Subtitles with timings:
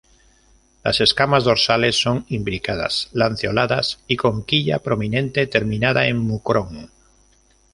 [0.83, 6.89] Las escamas dorsales son imbricadas, lanceoladas y con quilla prominente terminada en mucrón.